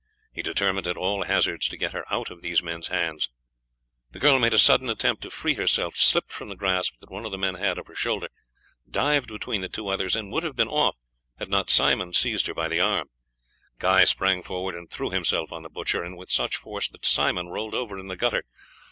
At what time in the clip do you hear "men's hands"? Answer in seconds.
2.63-3.29